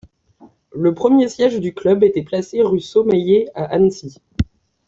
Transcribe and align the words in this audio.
Le 0.73 0.95
premier 0.95 1.27
siège 1.29 1.59
du 1.59 1.75
Club 1.75 2.03
était 2.03 2.23
placé 2.23 2.63
rue 2.63 2.79
Sommeiller 2.79 3.49
à 3.53 3.65
Annecy. 3.65 4.19